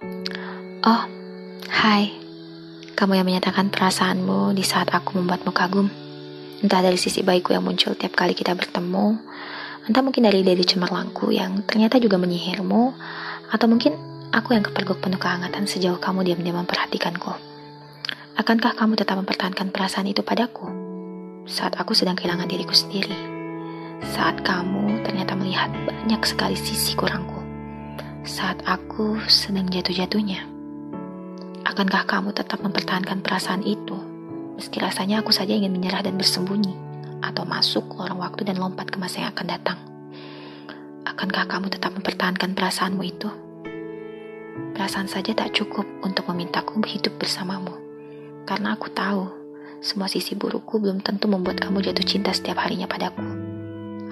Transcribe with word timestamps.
Oh, 0.00 1.04
hai. 1.68 2.08
Kamu 2.96 3.20
yang 3.20 3.28
menyatakan 3.28 3.68
perasaanmu 3.68 4.56
di 4.56 4.64
saat 4.64 4.88
aku 4.96 5.20
membuatmu 5.20 5.52
kagum. 5.52 5.92
Entah 6.64 6.80
dari 6.80 6.96
sisi 6.96 7.20
baikku 7.20 7.52
yang 7.52 7.64
muncul 7.64 7.92
tiap 7.96 8.16
kali 8.16 8.32
kita 8.32 8.56
bertemu, 8.56 9.20
entah 9.88 10.00
mungkin 10.00 10.24
dari 10.24 10.40
dari 10.40 10.64
cemerlangku 10.64 11.32
yang 11.32 11.64
ternyata 11.68 12.00
juga 12.00 12.16
menyihirmu, 12.16 12.96
atau 13.52 13.66
mungkin 13.68 13.96
aku 14.32 14.56
yang 14.56 14.64
kepergok 14.64 15.04
penuh 15.04 15.20
kehangatan 15.20 15.68
sejauh 15.68 16.00
kamu 16.00 16.28
diam-diam 16.28 16.60
memperhatikanku. 16.64 17.32
Akankah 18.40 18.76
kamu 18.76 18.96
tetap 18.96 19.20
mempertahankan 19.20 19.68
perasaan 19.68 20.08
itu 20.08 20.24
padaku? 20.24 20.68
Saat 21.44 21.76
aku 21.76 21.92
sedang 21.92 22.16
kehilangan 22.16 22.48
diriku 22.48 22.72
sendiri. 22.72 23.16
Saat 24.16 24.40
kamu 24.40 25.04
ternyata 25.04 25.36
melihat 25.36 25.68
banyak 25.84 26.20
sekali 26.24 26.56
sisi 26.56 26.96
kurangku. 26.96 27.39
Saat 28.20 28.60
aku 28.68 29.16
sedang 29.32 29.64
jatuh-jatuhnya. 29.72 30.44
Akankah 31.64 32.04
kamu 32.04 32.36
tetap 32.36 32.60
mempertahankan 32.60 33.24
perasaan 33.24 33.64
itu? 33.64 33.96
Meski 34.60 34.76
rasanya 34.76 35.24
aku 35.24 35.32
saja 35.32 35.56
ingin 35.56 35.72
menyerah 35.72 36.04
dan 36.04 36.20
bersembunyi, 36.20 36.76
atau 37.24 37.48
masuk 37.48 37.96
lorong 37.96 38.20
waktu 38.20 38.44
dan 38.44 38.60
lompat 38.60 38.92
ke 38.92 39.00
masa 39.00 39.24
yang 39.24 39.32
akan 39.32 39.46
datang. 39.48 39.78
Akankah 41.08 41.48
kamu 41.48 41.72
tetap 41.72 41.96
mempertahankan 41.96 42.52
perasaanmu 42.52 43.00
itu? 43.08 43.28
Perasaan 44.76 45.08
saja 45.08 45.32
tak 45.32 45.56
cukup 45.56 45.88
untuk 46.04 46.28
memintaku 46.28 46.76
hidup 46.84 47.16
bersamamu. 47.16 47.72
Karena 48.44 48.76
aku 48.76 48.92
tahu, 48.92 49.32
semua 49.80 50.12
sisi 50.12 50.36
burukku 50.36 50.76
belum 50.76 51.00
tentu 51.00 51.24
membuat 51.24 51.56
kamu 51.64 51.80
jatuh 51.80 52.04
cinta 52.04 52.36
setiap 52.36 52.60
harinya 52.60 52.84
padaku. 52.84 53.24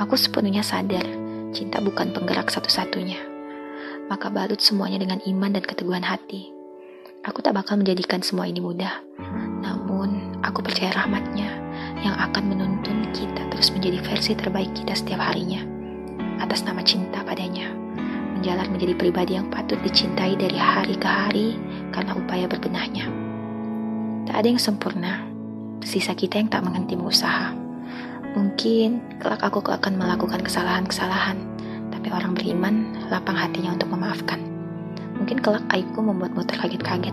Aku 0.00 0.16
sepenuhnya 0.16 0.64
sadar, 0.64 1.04
cinta 1.52 1.84
bukan 1.84 2.16
penggerak 2.16 2.48
satu-satunya. 2.48 3.36
Maka 4.08 4.32
balut 4.32 4.64
semuanya 4.64 4.96
dengan 5.04 5.20
iman 5.20 5.52
dan 5.52 5.60
keteguhan 5.60 6.00
hati. 6.00 6.48
Aku 7.28 7.44
tak 7.44 7.52
bakal 7.52 7.76
menjadikan 7.76 8.24
semua 8.24 8.48
ini 8.48 8.56
mudah. 8.56 9.04
Namun, 9.60 10.40
aku 10.40 10.64
percaya 10.64 10.96
rahmatnya 10.96 11.60
yang 12.00 12.16
akan 12.16 12.48
menuntun 12.48 13.04
kita 13.12 13.44
terus 13.52 13.68
menjadi 13.68 14.00
versi 14.00 14.32
terbaik 14.32 14.72
kita 14.72 14.96
setiap 14.96 15.20
harinya. 15.20 15.60
Atas 16.40 16.64
nama 16.64 16.80
cinta 16.80 17.20
padanya. 17.20 17.68
Menjalar 18.32 18.72
menjadi 18.72 18.96
pribadi 18.96 19.36
yang 19.36 19.52
patut 19.52 19.76
dicintai 19.84 20.40
dari 20.40 20.56
hari 20.56 20.96
ke 20.96 21.04
hari 21.04 21.48
karena 21.92 22.16
upaya 22.16 22.48
berbenahnya. 22.48 23.04
Tak 24.24 24.40
ada 24.40 24.48
yang 24.48 24.62
sempurna. 24.62 25.20
Sisa 25.84 26.16
kita 26.16 26.40
yang 26.40 26.48
tak 26.48 26.64
menghenti 26.64 26.96
berusaha. 26.96 27.52
Mungkin 28.32 29.20
kelak 29.20 29.44
aku 29.44 29.60
akan 29.60 30.00
melakukan 30.00 30.40
kesalahan-kesalahan, 30.40 31.36
tapi 31.98 32.14
orang 32.14 32.38
beriman 32.38 32.94
lapang 33.10 33.34
hatinya 33.34 33.74
untuk 33.74 33.90
memaafkan. 33.90 34.38
Mungkin 35.18 35.42
kelak 35.42 35.66
aibku 35.74 35.98
membuatmu 35.98 36.46
terkaget-kaget, 36.46 37.10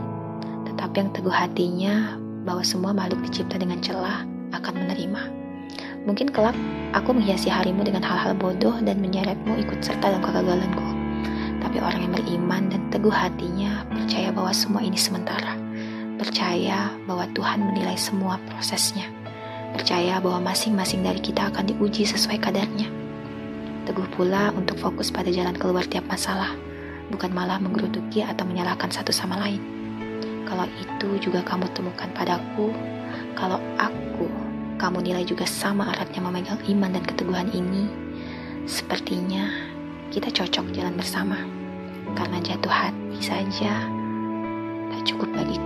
tetapi 0.70 0.96
yang 1.02 1.10
teguh 1.10 1.34
hatinya 1.34 2.14
bahwa 2.46 2.62
semua 2.62 2.94
makhluk 2.94 3.26
dicipta 3.26 3.58
dengan 3.58 3.82
celah 3.82 4.22
akan 4.54 4.86
menerima. 4.86 5.22
Mungkin 6.06 6.30
kelak 6.30 6.54
aku 6.94 7.18
menghiasi 7.18 7.50
harimu 7.50 7.82
dengan 7.82 8.06
hal-hal 8.06 8.38
bodoh 8.38 8.78
dan 8.86 9.02
menyeretmu 9.02 9.58
ikut 9.66 9.82
serta 9.82 10.14
dalam 10.14 10.22
kegagalanku. 10.22 10.86
Tapi 11.66 11.82
orang 11.82 12.06
yang 12.06 12.14
beriman 12.14 12.64
dan 12.70 12.82
teguh 12.94 13.10
hatinya 13.10 13.90
percaya 13.90 14.30
bahwa 14.30 14.54
semua 14.54 14.86
ini 14.86 15.02
sementara. 15.02 15.58
Percaya 16.22 16.94
bahwa 17.10 17.26
Tuhan 17.34 17.74
menilai 17.74 17.98
semua 17.98 18.38
prosesnya. 18.54 19.10
Percaya 19.74 20.22
bahwa 20.22 20.54
masing-masing 20.54 21.02
dari 21.02 21.18
kita 21.18 21.50
akan 21.50 21.74
diuji 21.74 22.06
sesuai 22.06 22.38
kadarnya. 22.38 23.05
Teguh 23.86 24.10
pula 24.18 24.50
untuk 24.58 24.82
fokus 24.82 25.14
pada 25.14 25.30
jalan 25.30 25.54
keluar 25.54 25.86
tiap 25.86 26.10
masalah, 26.10 26.58
bukan 27.14 27.30
malah 27.30 27.62
menggerutuki 27.62 28.26
atau 28.26 28.42
menyalahkan 28.42 28.90
satu 28.90 29.14
sama 29.14 29.38
lain. 29.38 29.62
Kalau 30.50 30.66
itu 30.82 31.22
juga 31.22 31.46
kamu 31.46 31.70
temukan 31.78 32.10
padaku, 32.18 32.74
kalau 33.38 33.62
aku, 33.78 34.26
kamu 34.82 35.06
nilai 35.06 35.22
juga 35.22 35.46
sama 35.46 35.94
eratnya 35.94 36.18
memegang 36.18 36.62
iman 36.66 36.98
dan 36.98 37.04
keteguhan 37.06 37.50
ini, 37.54 37.86
sepertinya 38.66 39.54
kita 40.10 40.34
cocok 40.34 40.74
jalan 40.74 40.98
bersama. 40.98 41.38
Karena 42.18 42.42
jatuh 42.42 42.74
hati 42.74 43.20
saja 43.22 43.86
tak 44.94 45.02
cukup 45.06 45.30
bagiku. 45.34 45.65